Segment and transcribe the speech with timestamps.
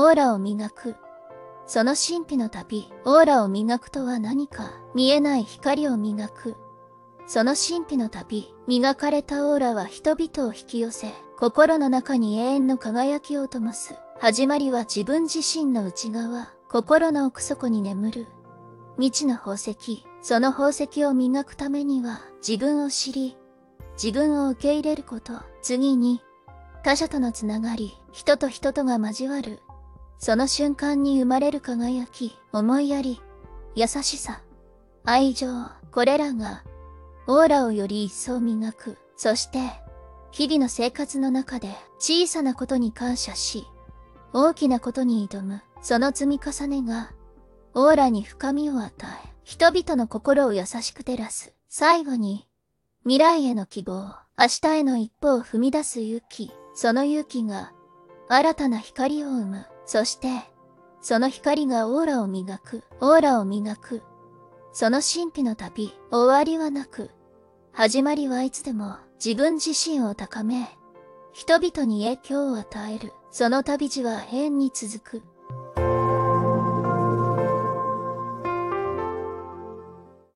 [0.00, 0.94] オーラを磨く。
[1.66, 6.54] その神秘の旅、オーラを磨くとは何か、見えない光を磨く。
[7.26, 13.96] その神秘の旅、磨かれたオーラは人々を引き寄せ、心の中に永遠の輝きを灯す。
[14.20, 18.26] 始まりは自分自身の内側、心の奥底に眠る。
[18.98, 23.36] 未知の宝石、その宝石を磨くためには、自分を知り、
[24.00, 26.22] 自分を受け入れること、次に、
[26.84, 29.58] 他者とのつながり、人と人とが交わる。
[30.18, 33.20] その瞬間に生まれる輝き、思いやり、
[33.74, 34.42] 優しさ、
[35.04, 35.46] 愛情、
[35.92, 36.64] これらが、
[37.26, 38.98] オーラをより一層磨く。
[39.16, 39.58] そして、
[40.30, 41.68] 日々の生活の中で
[41.98, 43.66] 小さなことに感謝し、
[44.32, 45.62] 大きなことに挑む。
[45.80, 47.12] その積み重ねが、
[47.74, 48.92] オーラに深みを与
[49.24, 51.52] え、人々の心を優しく照らす。
[51.68, 52.48] 最後に、
[53.04, 57.72] 未来への希望、明日への一歩を踏み出す勇気、その勇気が、
[58.28, 59.66] 新たな光を生む。
[59.86, 60.28] そして、
[61.00, 64.02] その光がオーラを磨く、オーラを磨く。
[64.72, 67.10] その神秘の旅、終わりはなく、
[67.72, 70.68] 始まりはいつでも自分自身を高め、
[71.32, 73.12] 人々に影響を与える。
[73.30, 75.22] その旅路は変に続く。